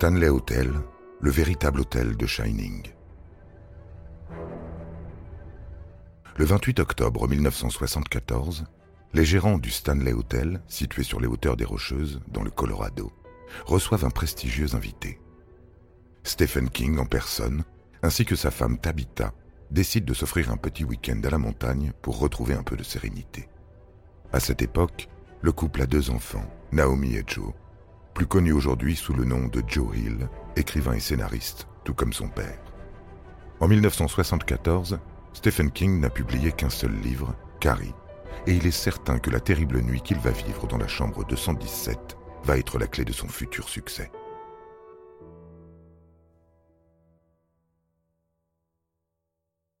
Stanley 0.00 0.30
Hotel, 0.30 0.72
le 1.20 1.30
véritable 1.30 1.80
hôtel 1.80 2.16
de 2.16 2.24
Shining. 2.24 2.90
Le 6.38 6.44
28 6.46 6.80
octobre 6.80 7.28
1974, 7.28 8.64
les 9.12 9.26
gérants 9.26 9.58
du 9.58 9.70
Stanley 9.70 10.14
Hotel, 10.14 10.62
situé 10.68 11.02
sur 11.02 11.20
les 11.20 11.26
hauteurs 11.26 11.58
des 11.58 11.66
Rocheuses, 11.66 12.22
dans 12.28 12.42
le 12.42 12.50
Colorado, 12.50 13.12
reçoivent 13.66 14.06
un 14.06 14.10
prestigieux 14.10 14.74
invité. 14.74 15.20
Stephen 16.24 16.70
King 16.70 16.98
en 16.98 17.04
personne, 17.04 17.62
ainsi 18.02 18.24
que 18.24 18.36
sa 18.36 18.50
femme 18.50 18.78
Tabitha, 18.78 19.34
décident 19.70 20.06
de 20.06 20.14
s'offrir 20.14 20.50
un 20.50 20.56
petit 20.56 20.84
week-end 20.84 21.20
à 21.24 21.28
la 21.28 21.36
montagne 21.36 21.92
pour 22.00 22.18
retrouver 22.18 22.54
un 22.54 22.62
peu 22.62 22.78
de 22.78 22.84
sérénité. 22.84 23.50
À 24.32 24.40
cette 24.40 24.62
époque, 24.62 25.10
le 25.42 25.52
couple 25.52 25.82
a 25.82 25.86
deux 25.86 26.08
enfants, 26.08 26.50
Naomi 26.72 27.16
et 27.16 27.24
Joe, 27.26 27.52
plus 28.14 28.26
connu 28.26 28.52
aujourd'hui 28.52 28.96
sous 28.96 29.12
le 29.12 29.24
nom 29.24 29.46
de 29.46 29.62
Joe 29.66 29.96
Hill, 29.96 30.28
écrivain 30.56 30.94
et 30.94 31.00
scénariste, 31.00 31.66
tout 31.84 31.94
comme 31.94 32.12
son 32.12 32.28
père. 32.28 32.58
En 33.60 33.68
1974, 33.68 34.98
Stephen 35.32 35.70
King 35.70 36.00
n'a 36.00 36.10
publié 36.10 36.52
qu'un 36.52 36.70
seul 36.70 36.92
livre, 37.00 37.34
Carrie, 37.60 37.94
et 38.46 38.54
il 38.54 38.66
est 38.66 38.70
certain 38.70 39.18
que 39.18 39.30
la 39.30 39.40
terrible 39.40 39.80
nuit 39.80 40.00
qu'il 40.00 40.18
va 40.18 40.30
vivre 40.30 40.66
dans 40.66 40.78
la 40.78 40.88
chambre 40.88 41.24
217 41.24 42.16
va 42.44 42.56
être 42.56 42.78
la 42.78 42.86
clé 42.86 43.04
de 43.04 43.12
son 43.12 43.28
futur 43.28 43.68
succès. 43.68 44.10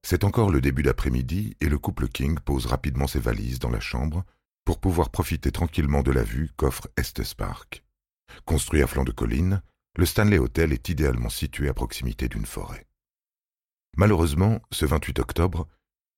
C'est 0.02 0.24
encore 0.24 0.50
le 0.50 0.60
début 0.60 0.82
d'après-midi 0.82 1.56
et 1.60 1.68
le 1.68 1.78
couple 1.78 2.08
King 2.08 2.38
pose 2.40 2.66
rapidement 2.66 3.06
ses 3.06 3.20
valises 3.20 3.60
dans 3.60 3.70
la 3.70 3.80
chambre 3.80 4.24
pour 4.64 4.80
pouvoir 4.80 5.10
profiter 5.10 5.52
tranquillement 5.52 6.02
de 6.02 6.10
la 6.10 6.22
vue 6.22 6.50
qu'offre 6.56 6.88
Estes 6.96 7.34
Park. 7.34 7.84
Construit 8.44 8.82
à 8.82 8.86
flanc 8.86 9.04
de 9.04 9.12
colline, 9.12 9.62
le 9.96 10.06
Stanley 10.06 10.38
Hotel 10.38 10.72
est 10.72 10.88
idéalement 10.88 11.28
situé 11.28 11.68
à 11.68 11.74
proximité 11.74 12.28
d'une 12.28 12.46
forêt. 12.46 12.86
Malheureusement, 13.96 14.60
ce 14.70 14.86
28 14.86 15.18
octobre, 15.18 15.68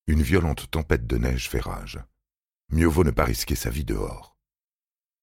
une 0.07 0.21
violente 0.21 0.69
tempête 0.69 1.07
de 1.07 1.17
neige 1.17 1.49
fait 1.49 1.59
rage. 1.59 1.99
Mieux 2.69 2.87
vaut 2.87 3.03
ne 3.03 3.11
pas 3.11 3.25
risquer 3.25 3.55
sa 3.55 3.69
vie 3.69 3.85
dehors. 3.85 4.37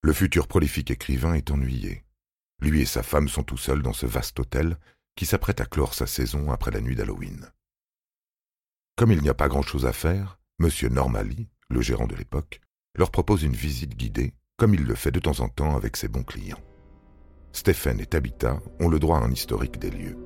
Le 0.03 0.13
futur 0.13 0.49
prolifique 0.49 0.91
écrivain 0.91 1.35
est 1.35 1.51
ennuyé. 1.51 2.05
Lui 2.61 2.83
et 2.83 2.87
sa 2.87 3.03
femme 3.03 3.29
sont 3.29 3.43
tout 3.43 3.57
seuls 3.57 3.83
dans 3.83 3.93
ce 3.93 4.07
vaste 4.07 4.41
hôtel 4.41 4.79
qui 5.17 5.27
s'apprête 5.27 5.61
à 5.61 5.67
clore 5.67 5.95
sa 5.95 6.07
saison 6.07 6.51
après 6.51 6.71
la 6.71 6.81
nuit 6.81 6.97
d'Halloween. 6.97 7.51
Comme 8.97 9.13
il 9.13 9.21
n'y 9.23 9.29
a 9.29 9.35
pas 9.35 9.49
grand-chose 9.49 9.87
à 9.87 9.93
faire, 9.93 10.39
M. 10.61 10.69
Normally, 10.91 11.49
le 11.69 11.81
gérant 11.81 12.07
de 12.07 12.17
l'époque, 12.17 12.61
leur 12.97 13.11
propose 13.11 13.43
une 13.43 13.55
visite 13.55 13.97
guidée, 13.97 14.35
comme 14.57 14.75
il 14.75 14.85
le 14.85 14.95
fait 14.95 15.11
de 15.11 15.21
temps 15.21 15.41
en 15.41 15.49
temps 15.49 15.77
avec 15.77 15.97
ses 15.97 16.09
bons 16.09 16.25
clients. 16.25 16.61
Stephen 17.53 18.01
et 18.01 18.07
Tabitha 18.07 18.61
ont 18.79 18.89
le 18.89 18.99
droit 18.99 19.19
à 19.19 19.23
un 19.23 19.31
historique 19.31 19.79
des 19.79 19.91
lieux. 19.91 20.17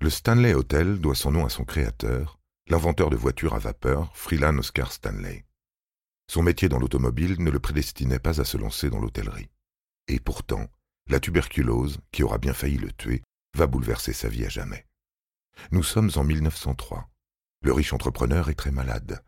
Le 0.00 0.10
Stanley 0.10 0.54
Hotel 0.54 1.00
doit 1.00 1.14
son 1.14 1.32
nom 1.32 1.44
à 1.44 1.50
son 1.50 1.64
créateur, 1.64 2.38
l'inventeur 2.68 3.10
de 3.10 3.16
voitures 3.16 3.54
à 3.54 3.58
vapeur, 3.58 4.10
Freelan 4.16 4.56
Oscar 4.58 4.92
Stanley. 4.92 5.44
Son 6.30 6.42
métier 6.42 6.68
dans 6.68 6.78
l'automobile 6.78 7.36
ne 7.42 7.50
le 7.50 7.60
prédestinait 7.60 8.18
pas 8.18 8.40
à 8.40 8.44
se 8.44 8.56
lancer 8.56 8.90
dans 8.90 9.00
l'hôtellerie. 9.00 9.50
Et 10.06 10.20
pourtant, 10.20 10.66
la 11.08 11.20
tuberculose, 11.20 11.98
qui 12.12 12.22
aura 12.22 12.38
bien 12.38 12.54
failli 12.54 12.78
le 12.78 12.92
tuer, 12.92 13.22
va 13.54 13.66
bouleverser 13.66 14.12
sa 14.12 14.28
vie 14.28 14.44
à 14.44 14.48
jamais. 14.48 14.87
Nous 15.70 15.82
sommes 15.82 16.10
en 16.16 16.24
1903. 16.24 17.08
Le 17.62 17.72
riche 17.72 17.92
entrepreneur 17.92 18.48
est 18.48 18.54
très 18.54 18.70
malade. 18.70 19.22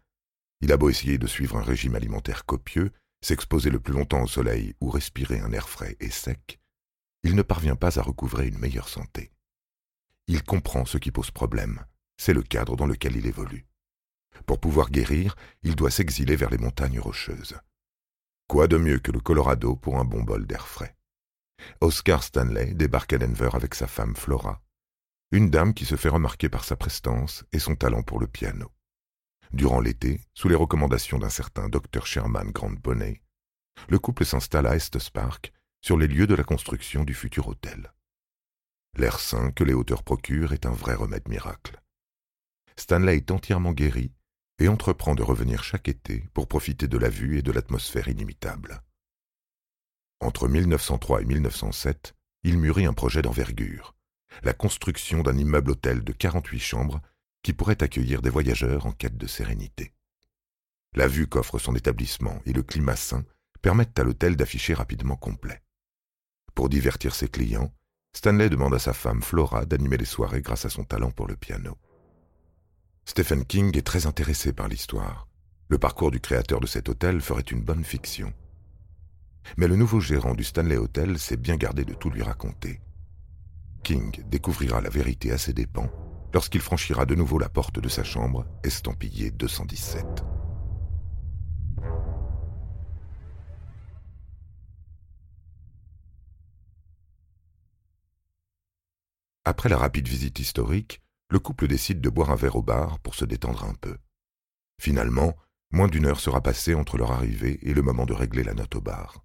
Il 0.60 0.72
a 0.72 0.76
beau 0.76 0.90
essayer 0.90 1.18
de 1.18 1.26
suivre 1.26 1.56
un 1.56 1.62
régime 1.62 1.94
alimentaire 1.94 2.44
copieux, 2.44 2.92
s'exposer 3.22 3.70
le 3.70 3.80
plus 3.80 3.92
longtemps 3.92 4.22
au 4.22 4.26
soleil 4.26 4.74
ou 4.80 4.90
respirer 4.90 5.40
un 5.40 5.52
air 5.52 5.68
frais 5.68 5.96
et 6.00 6.10
sec, 6.10 6.60
il 7.22 7.34
ne 7.34 7.42
parvient 7.42 7.76
pas 7.76 7.98
à 7.98 8.02
recouvrer 8.02 8.48
une 8.48 8.58
meilleure 8.58 8.88
santé. 8.88 9.30
Il 10.26 10.42
comprend 10.42 10.84
ce 10.84 10.98
qui 10.98 11.10
pose 11.10 11.30
problème, 11.30 11.84
c'est 12.16 12.32
le 12.32 12.42
cadre 12.42 12.76
dans 12.76 12.86
lequel 12.86 13.16
il 13.16 13.26
évolue. 13.26 13.66
Pour 14.46 14.58
pouvoir 14.58 14.90
guérir, 14.90 15.34
il 15.62 15.76
doit 15.76 15.90
s'exiler 15.90 16.36
vers 16.36 16.50
les 16.50 16.58
montagnes 16.58 17.00
rocheuses. 17.00 17.58
Quoi 18.48 18.68
de 18.68 18.78
mieux 18.78 18.98
que 18.98 19.12
le 19.12 19.20
Colorado 19.20 19.76
pour 19.76 19.98
un 19.98 20.04
bon 20.04 20.22
bol 20.22 20.46
d'air 20.46 20.66
frais? 20.66 20.96
Oscar 21.80 22.22
Stanley 22.22 22.72
débarque 22.74 23.12
à 23.12 23.18
Denver 23.18 23.50
avec 23.52 23.74
sa 23.74 23.86
femme 23.86 24.16
Flora, 24.16 24.62
une 25.32 25.48
dame 25.48 25.74
qui 25.74 25.84
se 25.84 25.94
fait 25.94 26.08
remarquer 26.08 26.48
par 26.48 26.64
sa 26.64 26.74
prestance 26.76 27.44
et 27.52 27.60
son 27.60 27.76
talent 27.76 28.02
pour 28.02 28.18
le 28.18 28.26
piano. 28.26 28.72
Durant 29.52 29.80
l'été, 29.80 30.20
sous 30.34 30.48
les 30.48 30.56
recommandations 30.56 31.18
d'un 31.18 31.28
certain 31.28 31.68
Dr 31.68 32.04
Sherman 32.04 32.50
Grant 32.50 32.72
Bonnet, 32.72 33.22
le 33.88 33.98
couple 34.00 34.24
s'installe 34.24 34.66
à 34.66 34.74
Estes 34.74 35.10
Park, 35.10 35.52
sur 35.80 35.96
les 35.96 36.08
lieux 36.08 36.26
de 36.26 36.34
la 36.34 36.42
construction 36.42 37.04
du 37.04 37.14
futur 37.14 37.46
hôtel. 37.46 37.92
L'air 38.96 39.20
sain 39.20 39.52
que 39.52 39.62
les 39.62 39.72
hauteurs 39.72 40.02
procurent 40.02 40.52
est 40.52 40.66
un 40.66 40.72
vrai 40.72 40.94
remède 40.94 41.28
miracle. 41.28 41.80
Stanley 42.76 43.18
est 43.18 43.30
entièrement 43.30 43.72
guéri 43.72 44.12
et 44.58 44.68
entreprend 44.68 45.14
de 45.14 45.22
revenir 45.22 45.62
chaque 45.62 45.88
été 45.88 46.28
pour 46.34 46.48
profiter 46.48 46.88
de 46.88 46.98
la 46.98 47.08
vue 47.08 47.38
et 47.38 47.42
de 47.42 47.52
l'atmosphère 47.52 48.08
inimitable. 48.08 48.82
Entre 50.20 50.48
1903 50.48 51.22
et 51.22 51.24
1907, 51.24 52.14
il 52.42 52.58
mûrit 52.58 52.86
un 52.86 52.92
projet 52.92 53.22
d'envergure 53.22 53.94
la 54.42 54.52
construction 54.52 55.22
d'un 55.22 55.36
immeuble 55.36 55.72
hôtel 55.72 56.02
de 56.02 56.12
48 56.12 56.58
chambres 56.58 57.00
qui 57.42 57.52
pourrait 57.52 57.82
accueillir 57.82 58.22
des 58.22 58.30
voyageurs 58.30 58.86
en 58.86 58.92
quête 58.92 59.16
de 59.16 59.26
sérénité. 59.26 59.92
La 60.94 61.06
vue 61.06 61.26
qu'offre 61.26 61.58
son 61.58 61.74
établissement 61.74 62.40
et 62.46 62.52
le 62.52 62.62
climat 62.62 62.96
sain 62.96 63.24
permettent 63.62 63.98
à 63.98 64.04
l'hôtel 64.04 64.36
d'afficher 64.36 64.74
rapidement 64.74 65.16
complet. 65.16 65.62
Pour 66.54 66.68
divertir 66.68 67.14
ses 67.14 67.28
clients, 67.28 67.72
Stanley 68.12 68.50
demande 68.50 68.74
à 68.74 68.78
sa 68.78 68.92
femme 68.92 69.22
Flora 69.22 69.64
d'animer 69.66 69.96
les 69.96 70.04
soirées 70.04 70.42
grâce 70.42 70.64
à 70.64 70.70
son 70.70 70.84
talent 70.84 71.12
pour 71.12 71.28
le 71.28 71.36
piano. 71.36 71.78
Stephen 73.04 73.44
King 73.44 73.76
est 73.76 73.86
très 73.86 74.06
intéressé 74.06 74.52
par 74.52 74.68
l'histoire. 74.68 75.28
Le 75.68 75.78
parcours 75.78 76.10
du 76.10 76.20
créateur 76.20 76.60
de 76.60 76.66
cet 76.66 76.88
hôtel 76.88 77.20
ferait 77.20 77.42
une 77.42 77.62
bonne 77.62 77.84
fiction. 77.84 78.32
Mais 79.56 79.68
le 79.68 79.76
nouveau 79.76 80.00
gérant 80.00 80.34
du 80.34 80.44
Stanley 80.44 80.76
Hotel 80.76 81.18
s'est 81.18 81.36
bien 81.36 81.56
gardé 81.56 81.84
de 81.84 81.94
tout 81.94 82.10
lui 82.10 82.22
raconter. 82.22 82.80
King 83.82 84.22
découvrira 84.26 84.80
la 84.80 84.90
vérité 84.90 85.32
à 85.32 85.38
ses 85.38 85.52
dépens 85.52 85.90
lorsqu'il 86.32 86.60
franchira 86.60 87.06
de 87.06 87.14
nouveau 87.14 87.38
la 87.38 87.48
porte 87.48 87.80
de 87.80 87.88
sa 87.88 88.04
chambre, 88.04 88.46
estampillée 88.62 89.30
217. 89.30 90.24
Après 99.44 99.68
la 99.68 99.78
rapide 99.78 100.06
visite 100.06 100.38
historique, 100.38 101.00
le 101.30 101.38
couple 101.38 101.66
décide 101.66 102.00
de 102.00 102.08
boire 102.08 102.30
un 102.30 102.36
verre 102.36 102.56
au 102.56 102.62
bar 102.62 102.98
pour 103.00 103.14
se 103.14 103.24
détendre 103.24 103.64
un 103.64 103.74
peu. 103.74 103.96
Finalement, 104.80 105.34
moins 105.72 105.88
d'une 105.88 106.06
heure 106.06 106.20
sera 106.20 106.40
passée 106.40 106.74
entre 106.74 106.98
leur 106.98 107.12
arrivée 107.12 107.58
et 107.62 107.74
le 107.74 107.82
moment 107.82 108.06
de 108.06 108.12
régler 108.12 108.44
la 108.44 108.54
note 108.54 108.74
au 108.76 108.80
bar. 108.80 109.24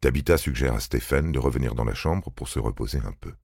Tabitha 0.00 0.36
suggère 0.36 0.74
à 0.74 0.80
Stephen 0.80 1.32
de 1.32 1.38
revenir 1.38 1.74
dans 1.74 1.84
la 1.84 1.94
chambre 1.94 2.30
pour 2.30 2.48
se 2.48 2.58
reposer 2.58 2.98
un 2.98 3.12
peu. 3.12 3.34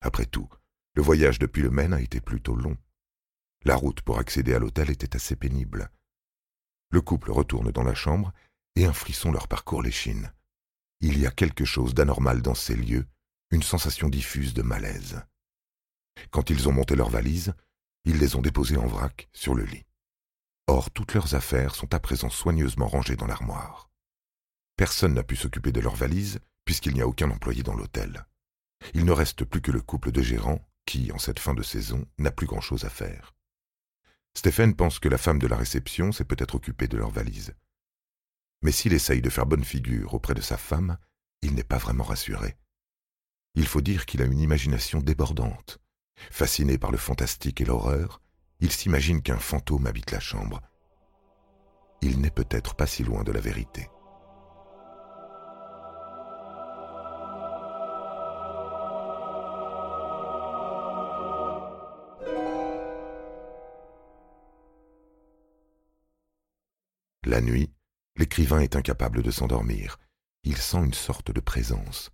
Après 0.00 0.26
tout, 0.26 0.48
le 0.94 1.02
voyage 1.02 1.38
depuis 1.38 1.62
le 1.62 1.70
Maine 1.70 1.92
a 1.92 2.00
été 2.00 2.20
plutôt 2.20 2.56
long. 2.56 2.76
La 3.64 3.76
route 3.76 4.02
pour 4.02 4.18
accéder 4.18 4.54
à 4.54 4.58
l'hôtel 4.58 4.90
était 4.90 5.16
assez 5.16 5.36
pénible. 5.36 5.90
Le 6.90 7.00
couple 7.00 7.30
retourne 7.30 7.72
dans 7.72 7.82
la 7.82 7.94
chambre 7.94 8.32
et 8.76 8.84
un 8.84 8.92
frisson 8.92 9.32
leur 9.32 9.48
parcourt 9.48 9.82
l'échine. 9.82 10.32
Il 11.00 11.18
y 11.18 11.26
a 11.26 11.30
quelque 11.30 11.64
chose 11.64 11.94
d'anormal 11.94 12.42
dans 12.42 12.54
ces 12.54 12.76
lieux, 12.76 13.06
une 13.50 13.62
sensation 13.62 14.08
diffuse 14.08 14.54
de 14.54 14.62
malaise. 14.62 15.22
Quand 16.30 16.50
ils 16.50 16.68
ont 16.68 16.72
monté 16.72 16.96
leurs 16.96 17.10
valises, 17.10 17.54
ils 18.04 18.18
les 18.18 18.36
ont 18.36 18.42
déposées 18.42 18.76
en 18.76 18.86
vrac 18.86 19.28
sur 19.32 19.54
le 19.54 19.64
lit. 19.64 19.86
Or, 20.66 20.90
toutes 20.90 21.14
leurs 21.14 21.34
affaires 21.34 21.74
sont 21.74 21.92
à 21.94 22.00
présent 22.00 22.30
soigneusement 22.30 22.86
rangées 22.86 23.16
dans 23.16 23.26
l'armoire. 23.26 23.90
Personne 24.76 25.14
n'a 25.14 25.22
pu 25.22 25.36
s'occuper 25.36 25.72
de 25.72 25.80
leurs 25.80 25.94
valises, 25.94 26.40
puisqu'il 26.64 26.94
n'y 26.94 27.02
a 27.02 27.06
aucun 27.06 27.30
employé 27.30 27.62
dans 27.62 27.74
l'hôtel. 27.74 28.26
Il 28.92 29.04
ne 29.04 29.12
reste 29.12 29.44
plus 29.44 29.60
que 29.60 29.70
le 29.70 29.80
couple 29.80 30.10
de 30.10 30.20
gérants, 30.20 30.66
qui, 30.84 31.12
en 31.12 31.18
cette 31.18 31.38
fin 31.38 31.54
de 31.54 31.62
saison, 31.62 32.04
n'a 32.18 32.30
plus 32.30 32.46
grand-chose 32.46 32.84
à 32.84 32.90
faire. 32.90 33.34
Stéphane 34.36 34.74
pense 34.74 34.98
que 34.98 35.08
la 35.08 35.18
femme 35.18 35.38
de 35.38 35.46
la 35.46 35.56
réception 35.56 36.10
s'est 36.10 36.24
peut-être 36.24 36.56
occupée 36.56 36.88
de 36.88 36.96
leurs 36.96 37.10
valises. 37.10 37.54
Mais 38.62 38.72
s'il 38.72 38.92
essaye 38.92 39.22
de 39.22 39.30
faire 39.30 39.46
bonne 39.46 39.64
figure 39.64 40.14
auprès 40.14 40.34
de 40.34 40.40
sa 40.40 40.56
femme, 40.56 40.98
il 41.42 41.54
n'est 41.54 41.62
pas 41.62 41.78
vraiment 41.78 42.04
rassuré. 42.04 42.56
Il 43.54 43.66
faut 43.66 43.80
dire 43.80 44.06
qu'il 44.06 44.22
a 44.22 44.24
une 44.24 44.40
imagination 44.40 45.00
débordante. 45.00 45.78
Fasciné 46.30 46.78
par 46.78 46.90
le 46.90 46.98
fantastique 46.98 47.60
et 47.60 47.64
l'horreur, 47.64 48.20
il 48.60 48.72
s'imagine 48.72 49.22
qu'un 49.22 49.38
fantôme 49.38 49.86
habite 49.86 50.10
la 50.10 50.20
chambre. 50.20 50.60
Il 52.02 52.20
n'est 52.20 52.30
peut-être 52.30 52.74
pas 52.74 52.86
si 52.86 53.04
loin 53.04 53.22
de 53.22 53.32
la 53.32 53.40
vérité. 53.40 53.88
La 67.26 67.40
nuit, 67.40 67.72
l'écrivain 68.16 68.60
est 68.60 68.76
incapable 68.76 69.22
de 69.22 69.30
s'endormir. 69.30 69.98
Il 70.42 70.58
sent 70.58 70.84
une 70.84 70.92
sorte 70.92 71.30
de 71.30 71.40
présence. 71.40 72.10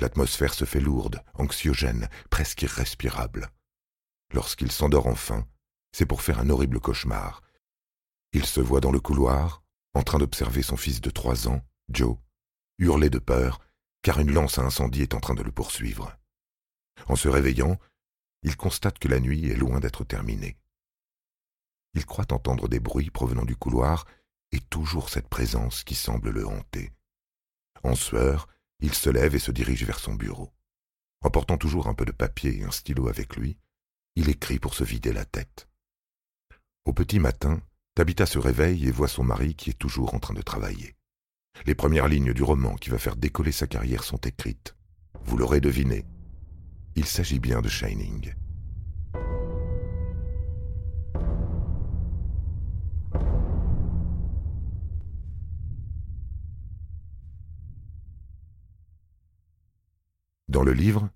L'atmosphère 0.00 0.54
se 0.54 0.64
fait 0.64 0.80
lourde, 0.80 1.24
anxiogène, 1.34 2.08
presque 2.30 2.62
irrespirable. 2.62 3.50
Lorsqu'il 4.32 4.70
s'endort 4.70 5.08
enfin, 5.08 5.48
c'est 5.90 6.06
pour 6.06 6.22
faire 6.22 6.38
un 6.38 6.48
horrible 6.48 6.78
cauchemar. 6.78 7.42
Il 8.32 8.46
se 8.46 8.60
voit 8.60 8.80
dans 8.80 8.92
le 8.92 9.00
couloir, 9.00 9.64
en 9.94 10.04
train 10.04 10.18
d'observer 10.18 10.62
son 10.62 10.76
fils 10.76 11.00
de 11.00 11.10
trois 11.10 11.48
ans, 11.48 11.60
Joe, 11.88 12.16
hurler 12.78 13.10
de 13.10 13.18
peur, 13.18 13.60
car 14.02 14.20
une 14.20 14.32
lance 14.32 14.58
à 14.58 14.62
incendie 14.62 15.02
est 15.02 15.14
en 15.14 15.20
train 15.20 15.34
de 15.34 15.42
le 15.42 15.50
poursuivre. 15.50 16.16
En 17.08 17.16
se 17.16 17.28
réveillant, 17.28 17.78
il 18.42 18.56
constate 18.56 19.00
que 19.00 19.08
la 19.08 19.18
nuit 19.18 19.50
est 19.50 19.56
loin 19.56 19.80
d'être 19.80 20.04
terminée. 20.04 20.56
Il 21.94 22.06
croit 22.06 22.32
entendre 22.32 22.68
des 22.68 22.78
bruits 22.78 23.10
provenant 23.10 23.44
du 23.44 23.56
couloir 23.56 24.04
et 24.52 24.60
toujours 24.60 25.10
cette 25.10 25.28
présence 25.28 25.84
qui 25.84 25.94
semble 25.94 26.30
le 26.30 26.46
hanter. 26.46 26.92
En 27.82 27.94
sueur, 27.94 28.48
il 28.80 28.94
se 28.94 29.10
lève 29.10 29.34
et 29.34 29.40
se 29.40 29.50
dirige 29.50 29.84
vers 29.84 29.98
son 29.98 30.14
bureau. 30.14 30.52
Emportant 31.22 31.56
toujours 31.56 31.88
un 31.88 31.94
peu 31.94 32.04
de 32.04 32.12
papier 32.12 32.58
et 32.58 32.64
un 32.64 32.70
stylo 32.70 33.08
avec 33.08 33.36
lui, 33.36 33.56
il 34.16 34.28
écrit 34.28 34.58
pour 34.58 34.74
se 34.74 34.84
vider 34.84 35.12
la 35.12 35.24
tête. 35.24 35.68
Au 36.84 36.92
petit 36.92 37.18
matin, 37.18 37.60
Tabitha 37.94 38.26
se 38.26 38.38
réveille 38.38 38.86
et 38.86 38.90
voit 38.90 39.08
son 39.08 39.24
mari 39.24 39.54
qui 39.54 39.70
est 39.70 39.78
toujours 39.78 40.14
en 40.14 40.20
train 40.20 40.34
de 40.34 40.42
travailler. 40.42 40.94
Les 41.64 41.74
premières 41.74 42.08
lignes 42.08 42.34
du 42.34 42.42
roman 42.42 42.76
qui 42.76 42.90
va 42.90 42.98
faire 42.98 43.16
décoller 43.16 43.52
sa 43.52 43.66
carrière 43.66 44.04
sont 44.04 44.18
écrites. 44.18 44.76
Vous 45.24 45.38
l'aurez 45.38 45.60
deviné. 45.60 46.04
Il 46.94 47.06
s'agit 47.06 47.40
bien 47.40 47.62
de 47.62 47.68
Shining. 47.68 48.34
Dans 60.56 60.64
le 60.64 60.72
livre, 60.72 61.10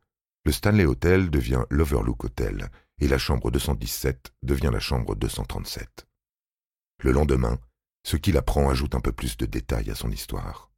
le 0.44 0.52
Stanley 0.52 0.84
Hotel 0.84 1.30
devient 1.30 1.64
l'Overlook 1.70 2.24
Hotel 2.24 2.70
et 2.98 3.08
la 3.08 3.16
chambre 3.16 3.50
217 3.50 4.34
devient 4.42 4.68
la 4.70 4.80
chambre 4.80 5.14
237. 5.14 6.06
Le 7.02 7.12
lendemain, 7.12 7.58
ce 8.06 8.18
qu'il 8.18 8.36
apprend 8.36 8.68
ajoute 8.68 8.94
un 8.94 9.00
peu 9.00 9.12
plus 9.12 9.38
de 9.38 9.46
détails 9.46 9.90
à 9.90 9.94
son 9.94 10.10
histoire. 10.10 10.70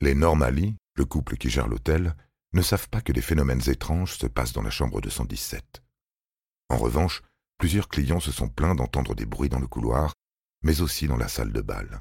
Les 0.00 0.14
Normali, 0.14 0.76
le 0.94 1.04
couple 1.04 1.36
qui 1.36 1.50
gère 1.50 1.68
l'hôtel, 1.68 2.16
ne 2.54 2.62
savent 2.62 2.88
pas 2.88 3.02
que 3.02 3.12
des 3.12 3.20
phénomènes 3.20 3.68
étranges 3.68 4.16
se 4.16 4.26
passent 4.26 4.54
dans 4.54 4.62
la 4.62 4.70
chambre 4.70 5.02
217. 5.02 5.82
En 6.70 6.78
revanche, 6.78 7.20
plusieurs 7.58 7.88
clients 7.88 8.20
se 8.20 8.32
sont 8.32 8.48
plaints 8.48 8.74
d'entendre 8.74 9.14
des 9.14 9.26
bruits 9.26 9.50
dans 9.50 9.60
le 9.60 9.68
couloir, 9.68 10.14
mais 10.62 10.80
aussi 10.80 11.06
dans 11.06 11.18
la 11.18 11.28
salle 11.28 11.52
de 11.52 11.60
bal. 11.60 12.00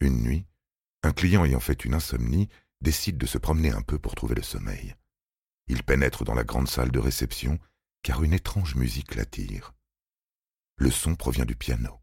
Une 0.00 0.24
nuit, 0.24 0.44
un 1.04 1.12
client 1.12 1.44
ayant 1.44 1.60
fait 1.60 1.84
une 1.84 1.94
insomnie 1.94 2.48
décide 2.80 3.18
de 3.18 3.26
se 3.26 3.38
promener 3.38 3.72
un 3.72 3.82
peu 3.82 3.98
pour 3.98 4.14
trouver 4.14 4.34
le 4.34 4.42
sommeil. 4.42 4.94
Il 5.68 5.82
pénètre 5.82 6.24
dans 6.24 6.34
la 6.34 6.44
grande 6.44 6.68
salle 6.68 6.90
de 6.90 6.98
réception, 6.98 7.58
car 8.02 8.22
une 8.22 8.32
étrange 8.32 8.74
musique 8.76 9.14
l'attire. 9.14 9.74
Le 10.78 10.90
son 10.90 11.14
provient 11.16 11.44
du 11.44 11.56
piano. 11.56 12.00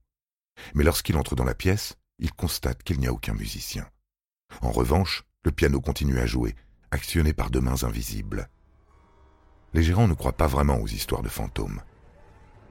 Mais 0.74 0.84
lorsqu'il 0.84 1.16
entre 1.16 1.36
dans 1.36 1.44
la 1.44 1.56
pièce, 1.56 1.96
il 2.20 2.34
constate 2.34 2.84
qu'il 2.84 3.00
n'y 3.00 3.08
a 3.08 3.14
aucun 3.14 3.34
musicien. 3.34 3.90
En 4.62 4.72
revanche, 4.72 5.24
le 5.44 5.52
piano 5.52 5.80
continue 5.82 6.20
à 6.20 6.26
jouer, 6.26 6.56
actionné 6.92 7.34
par 7.34 7.50
deux 7.50 7.62
mains 7.62 7.84
invisibles. 7.84 8.50
Les 9.74 9.84
gérants 9.84 10.08
ne 10.08 10.14
croient 10.14 10.38
pas 10.38 10.48
vraiment 10.48 10.78
aux 10.78 10.88
histoires 10.88 11.24
de 11.24 11.30
fantômes. 11.30 11.82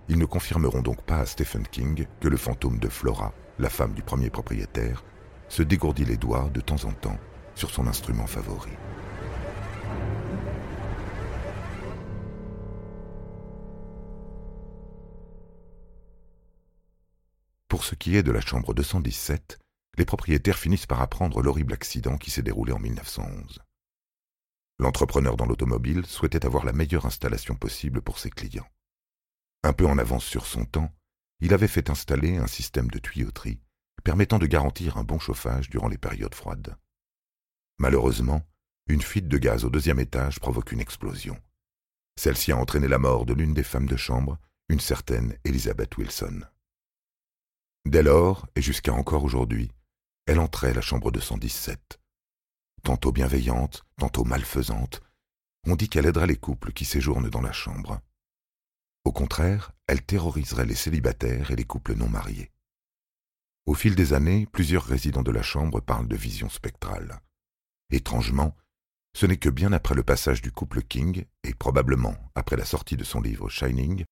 Ils 0.08 0.18
ne 0.18 0.24
confirmeront 0.24 0.82
donc 0.82 1.02
pas 1.02 1.20
à 1.20 1.26
Stephen 1.26 1.66
King 1.66 2.06
que 2.20 2.28
le 2.28 2.36
fantôme 2.36 2.78
de 2.78 2.88
Flora, 2.88 3.32
la 3.58 3.70
femme 3.70 3.94
du 3.94 4.02
premier 4.02 4.30
propriétaire, 4.30 5.04
se 5.48 5.62
dégourdit 5.62 6.04
les 6.04 6.16
doigts 6.16 6.50
de 6.52 6.60
temps 6.60 6.84
en 6.84 6.92
temps 6.92 7.18
sur 7.54 7.70
son 7.70 7.86
instrument 7.86 8.26
favori. 8.26 8.70
Pour 17.68 17.84
ce 17.84 17.94
qui 17.94 18.16
est 18.16 18.22
de 18.22 18.32
la 18.32 18.40
chambre 18.40 18.74
217, 18.74 19.58
les 19.98 20.04
propriétaires 20.04 20.58
finissent 20.58 20.86
par 20.86 21.00
apprendre 21.00 21.42
l'horrible 21.42 21.72
accident 21.72 22.16
qui 22.16 22.30
s'est 22.30 22.42
déroulé 22.42 22.72
en 22.72 22.78
1911. 22.78 23.58
L'entrepreneur 24.78 25.36
dans 25.36 25.46
l'automobile 25.46 26.06
souhaitait 26.06 26.44
avoir 26.44 26.64
la 26.64 26.72
meilleure 26.72 27.06
installation 27.06 27.54
possible 27.54 28.02
pour 28.02 28.18
ses 28.18 28.30
clients. 28.30 28.68
Un 29.62 29.72
peu 29.72 29.86
en 29.86 29.98
avance 29.98 30.24
sur 30.24 30.46
son 30.46 30.64
temps, 30.64 30.92
il 31.40 31.54
avait 31.54 31.68
fait 31.68 31.90
installer 31.90 32.36
un 32.36 32.46
système 32.46 32.88
de 32.88 32.98
tuyauterie 32.98 33.60
permettant 34.02 34.38
de 34.38 34.46
garantir 34.46 34.96
un 34.96 35.04
bon 35.04 35.18
chauffage 35.18 35.70
durant 35.70 35.88
les 35.88 35.98
périodes 35.98 36.34
froides. 36.34 36.76
Malheureusement, 37.82 38.46
une 38.86 39.02
fuite 39.02 39.26
de 39.26 39.38
gaz 39.38 39.64
au 39.64 39.68
deuxième 39.68 39.98
étage 39.98 40.38
provoque 40.38 40.70
une 40.70 40.78
explosion. 40.78 41.36
Celle-ci 42.14 42.52
a 42.52 42.56
entraîné 42.56 42.86
la 42.86 43.00
mort 43.00 43.26
de 43.26 43.34
l'une 43.34 43.54
des 43.54 43.64
femmes 43.64 43.88
de 43.88 43.96
chambre, 43.96 44.38
une 44.68 44.78
certaine 44.78 45.36
Elizabeth 45.42 45.96
Wilson. 45.96 46.42
Dès 47.84 48.04
lors, 48.04 48.46
et 48.54 48.62
jusqu'à 48.62 48.92
encore 48.92 49.24
aujourd'hui, 49.24 49.72
elle 50.26 50.38
entrait 50.38 50.74
la 50.74 50.80
chambre 50.80 51.10
217. 51.10 51.98
Tantôt 52.84 53.10
bienveillante, 53.10 53.84
tantôt 53.98 54.22
malfaisante, 54.22 55.02
on 55.66 55.74
dit 55.74 55.88
qu'elle 55.88 56.06
aiderait 56.06 56.28
les 56.28 56.36
couples 56.36 56.72
qui 56.72 56.84
séjournent 56.84 57.30
dans 57.30 57.42
la 57.42 57.52
chambre. 57.52 58.00
Au 59.04 59.10
contraire, 59.10 59.72
elle 59.88 60.04
terroriserait 60.04 60.66
les 60.66 60.76
célibataires 60.76 61.50
et 61.50 61.56
les 61.56 61.64
couples 61.64 61.96
non 61.96 62.08
mariés. 62.08 62.52
Au 63.66 63.74
fil 63.74 63.96
des 63.96 64.12
années, 64.12 64.46
plusieurs 64.52 64.84
résidents 64.84 65.24
de 65.24 65.32
la 65.32 65.42
chambre 65.42 65.80
parlent 65.80 66.06
de 66.06 66.14
visions 66.14 66.48
spectrales. 66.48 67.20
Étrangement, 67.92 68.56
ce 69.14 69.26
n'est 69.26 69.36
que 69.36 69.50
bien 69.50 69.72
après 69.72 69.94
le 69.94 70.02
passage 70.02 70.40
du 70.40 70.50
couple 70.50 70.82
King, 70.82 71.26
et 71.44 71.52
probablement 71.52 72.16
après 72.34 72.56
la 72.56 72.64
sortie 72.64 72.96
de 72.96 73.04
son 73.04 73.20
livre 73.20 73.50
Shining, 73.50 74.04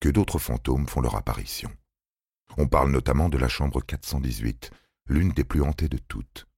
que 0.00 0.08
d'autres 0.08 0.40
fantômes 0.40 0.88
font 0.88 1.00
leur 1.00 1.14
apparition. 1.14 1.70
On 2.56 2.66
parle 2.66 2.90
notamment 2.90 3.28
de 3.28 3.38
la 3.38 3.48
chambre 3.48 3.80
418, 3.80 4.72
l'une 5.06 5.30
des 5.30 5.44
plus 5.44 5.62
hantées 5.62 5.88
de 5.88 5.98
toutes. 5.98 6.48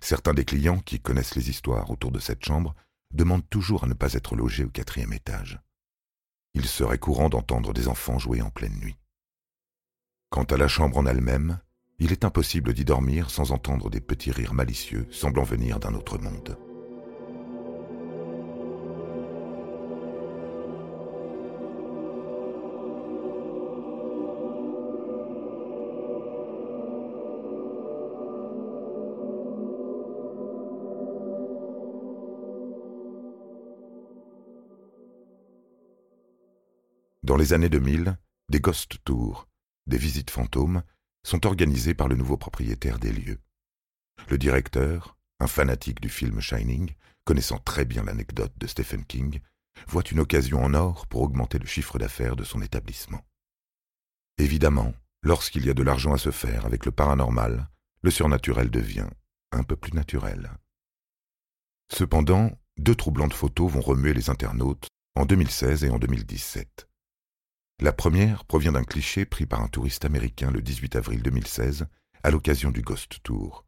Certains 0.00 0.34
des 0.34 0.44
clients 0.44 0.80
qui 0.80 1.00
connaissent 1.00 1.36
les 1.36 1.48
histoires 1.48 1.90
autour 1.90 2.10
de 2.10 2.18
cette 2.18 2.44
chambre 2.44 2.74
demandent 3.12 3.48
toujours 3.48 3.84
à 3.84 3.86
ne 3.86 3.94
pas 3.94 4.14
être 4.14 4.34
logés 4.34 4.64
au 4.64 4.70
quatrième 4.70 5.12
étage. 5.12 5.60
Il 6.54 6.66
serait 6.66 6.98
courant 6.98 7.28
d'entendre 7.28 7.72
des 7.72 7.86
enfants 7.86 8.18
jouer 8.18 8.42
en 8.42 8.50
pleine 8.50 8.76
nuit. 8.80 8.98
Quant 10.30 10.44
à 10.44 10.56
la 10.56 10.66
chambre 10.66 10.96
en 10.96 11.06
elle-même, 11.06 11.60
il 11.98 12.12
est 12.12 12.24
impossible 12.24 12.74
d'y 12.74 12.84
dormir 12.84 13.30
sans 13.30 13.52
entendre 13.52 13.90
des 13.90 14.00
petits 14.00 14.30
rires 14.30 14.54
malicieux 14.54 15.06
semblant 15.10 15.44
venir 15.44 15.78
d'un 15.78 15.94
autre 15.94 16.18
monde. 16.18 16.58
Dans 37.22 37.36
les 37.36 37.52
années 37.52 37.68
2000, 37.68 38.16
des 38.50 38.60
ghost 38.60 38.98
tours, 39.04 39.48
des 39.88 39.98
visites 39.98 40.30
fantômes, 40.30 40.84
sont 41.26 41.44
organisés 41.44 41.94
par 41.94 42.06
le 42.06 42.14
nouveau 42.14 42.36
propriétaire 42.36 43.00
des 43.00 43.10
lieux. 43.10 43.40
Le 44.28 44.38
directeur, 44.38 45.18
un 45.40 45.48
fanatique 45.48 46.00
du 46.00 46.08
film 46.08 46.40
Shining, 46.40 46.94
connaissant 47.24 47.58
très 47.58 47.84
bien 47.84 48.04
l'anecdote 48.04 48.52
de 48.56 48.66
Stephen 48.68 49.04
King, 49.04 49.40
voit 49.88 50.04
une 50.10 50.20
occasion 50.20 50.62
en 50.62 50.72
or 50.72 51.08
pour 51.08 51.22
augmenter 51.22 51.58
le 51.58 51.66
chiffre 51.66 51.98
d'affaires 51.98 52.36
de 52.36 52.44
son 52.44 52.62
établissement. 52.62 53.26
Évidemment, 54.38 54.94
lorsqu'il 55.22 55.66
y 55.66 55.70
a 55.70 55.74
de 55.74 55.82
l'argent 55.82 56.14
à 56.14 56.18
se 56.18 56.30
faire 56.30 56.64
avec 56.64 56.86
le 56.86 56.92
paranormal, 56.92 57.68
le 58.02 58.10
surnaturel 58.12 58.70
devient 58.70 59.08
un 59.50 59.64
peu 59.64 59.74
plus 59.74 59.94
naturel. 59.94 60.52
Cependant, 61.92 62.52
deux 62.78 62.94
troublantes 62.94 63.34
photos 63.34 63.72
vont 63.72 63.80
remuer 63.80 64.14
les 64.14 64.30
internautes 64.30 64.88
en 65.16 65.26
2016 65.26 65.84
et 65.84 65.90
en 65.90 65.98
2017. 65.98 66.86
La 67.78 67.92
première 67.92 68.46
provient 68.46 68.72
d'un 68.72 68.84
cliché 68.84 69.26
pris 69.26 69.44
par 69.44 69.62
un 69.62 69.68
touriste 69.68 70.06
américain 70.06 70.50
le 70.50 70.62
18 70.62 70.96
avril 70.96 71.22
2016 71.22 71.86
à 72.22 72.30
l'occasion 72.30 72.70
du 72.70 72.80
Ghost 72.80 73.22
Tour. 73.22 73.66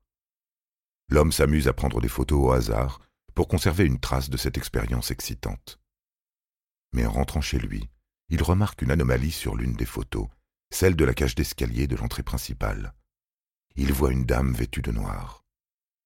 L'homme 1.10 1.30
s'amuse 1.30 1.68
à 1.68 1.74
prendre 1.74 2.00
des 2.00 2.08
photos 2.08 2.38
au 2.40 2.52
hasard 2.52 3.02
pour 3.34 3.48
conserver 3.48 3.84
une 3.84 4.00
trace 4.00 4.30
de 4.30 4.38
cette 4.38 4.56
expérience 4.56 5.10
excitante. 5.10 5.78
Mais 6.94 7.04
en 7.04 7.12
rentrant 7.12 7.42
chez 7.42 7.58
lui, 7.58 7.90
il 8.30 8.42
remarque 8.42 8.80
une 8.80 8.90
anomalie 8.90 9.30
sur 9.30 9.56
l'une 9.56 9.74
des 9.74 9.86
photos, 9.86 10.28
celle 10.70 10.96
de 10.96 11.04
la 11.04 11.12
cage 11.12 11.34
d'escalier 11.34 11.86
de 11.86 11.96
l'entrée 11.96 12.22
principale. 12.22 12.94
Il 13.76 13.92
voit 13.92 14.12
une 14.12 14.24
dame 14.24 14.54
vêtue 14.54 14.82
de 14.82 14.90
noir. 14.90 15.44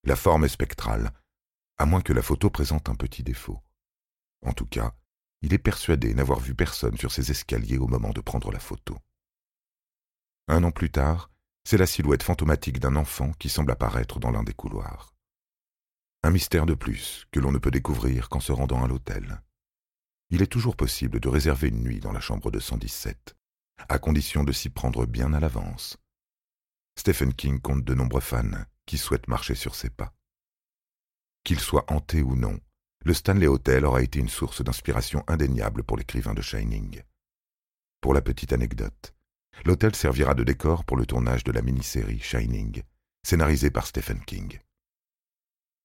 La 0.04 0.16
forme 0.16 0.44
est 0.44 0.49
spectrale, 0.49 1.12
à 1.78 1.87
moins 1.87 2.00
que 2.00 2.12
la 2.12 2.23
photo 2.23 2.50
présente 2.50 2.88
un 2.88 2.97
petit 2.97 3.23
défaut. 3.23 3.62
En 4.44 4.52
tout 4.52 4.66
cas, 4.66 4.92
il 5.42 5.52
est 5.52 5.58
persuadé 5.58 6.14
n'avoir 6.14 6.40
vu 6.40 6.54
personne 6.54 6.96
sur 6.96 7.12
ces 7.12 7.30
escaliers 7.30 7.78
au 7.78 7.88
moment 7.88 8.11
de 8.11 8.20
prendre 8.20 8.50
la 8.50 8.61
photo. 8.61 8.96
Un 10.49 10.64
an 10.64 10.70
plus 10.70 10.90
tard, 10.90 11.30
c'est 11.64 11.76
la 11.76 11.87
silhouette 11.87 12.22
fantomatique 12.22 12.80
d'un 12.80 12.96
enfant 12.96 13.32
qui 13.32 13.49
semble 13.49 13.72
apparaître 13.72 14.18
dans 14.18 14.30
l'un 14.30 14.42
des 14.42 14.54
couloirs. 14.54 15.14
Un 16.22 16.30
mystère 16.30 16.66
de 16.66 16.75
plus 16.75 17.26
que 17.32 17.40
l'on 17.40 17.52
ne 17.52 17.58
peut 17.58 17.70
découvrir 17.70 18.28
qu'en 18.28 18.40
se 18.40 18.52
rendant 18.52 18.84
à 18.84 18.88
l'hôtel. 18.88 19.42
Il 20.30 20.42
est 20.42 20.46
toujours 20.46 20.76
possible 20.76 21.20
de 21.20 21.28
réserver 21.28 21.68
une 21.68 21.82
nuit 21.82 22.00
dans 22.00 22.12
la 22.12 22.20
chambre 22.20 22.50
de 22.50 22.61
117, 22.61 23.37
à 23.88 23.99
condition 23.99 24.44
de 24.44 24.52
s'y 24.52 24.70
prendre 24.70 25.06
bien 25.06 25.32
à 25.32 25.40
l'avance. 25.40 25.99
Stephen 26.96 27.34
King 27.34 27.61
compte 27.61 27.84
de 27.84 27.94
nombreux 27.94 28.20
fans 28.20 28.64
qui 28.87 28.99
souhaitent 28.99 29.28
marcher 29.28 29.54
sur 29.54 29.75
ses 29.75 29.90
pas. 29.90 30.14
Qu'il 31.44 31.58
soit 31.58 31.90
hanté 31.90 32.22
ou 32.22 32.37
non, 32.37 32.61
le 33.04 33.14
Stanley 33.14 33.47
Hotel 33.47 33.85
aura 33.85 34.02
été 34.02 34.18
une 34.18 34.28
source 34.28 34.62
d'inspiration 34.62 35.25
indéniable 35.26 35.82
pour 35.82 35.97
l'écrivain 35.97 36.35
de 36.35 36.42
Shining. 36.42 37.02
Pour 38.00 38.14
la 38.14 38.23
petite 38.23 38.52
anecdote, 38.52 39.14
l'hôtel 39.64 39.94
servira 39.94 40.35
de 40.35 40.44
décor 40.44 40.85
pour 40.85 40.97
le 40.97 41.06
tournage 41.06 41.44
de 41.44 41.52
la 41.52 41.62
mini-série 41.62 42.21
Shining, 42.21 42.82
scénarisée 43.25 43.71
par 43.71 43.87
Stephen 43.87 44.21
King. 44.25 44.59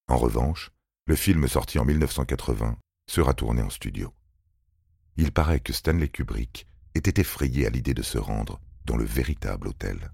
En 0.07 0.17
revanche, 0.17 0.71
le 1.05 1.15
film 1.15 1.47
sorti 1.47 1.79
en 1.79 1.86
1980 1.86 2.77
sera 3.09 3.33
tourné 3.33 3.62
en 3.62 3.69
studio. 3.69 4.13
Il 5.15 5.31
paraît 5.31 5.59
que 5.59 5.74
Stanley 5.74 6.09
Kubrick 6.09 6.67
était 6.93 7.21
effrayé 7.21 7.65
à 7.65 7.69
l'idée 7.69 7.93
de 7.93 8.03
se 8.03 8.17
rendre 8.17 8.59
dans 8.86 8.97
le 8.97 9.05
véritable 9.05 9.67
hôtel. 9.67 10.12